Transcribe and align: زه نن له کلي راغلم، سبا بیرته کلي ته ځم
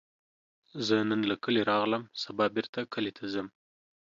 زه 0.85 0.95
نن 1.09 1.21
له 1.29 1.35
کلي 1.43 1.61
راغلم، 1.71 2.03
سبا 2.23 2.45
بیرته 2.55 2.79
کلي 2.93 3.11
ته 3.17 3.23
ځم 3.33 3.47